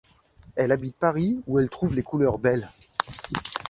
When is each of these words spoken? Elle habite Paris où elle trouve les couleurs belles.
Elle 0.55 0.71
habite 0.71 0.95
Paris 0.97 1.43
où 1.45 1.59
elle 1.59 1.69
trouve 1.69 1.93
les 1.93 2.01
couleurs 2.01 2.39
belles. 2.39 2.71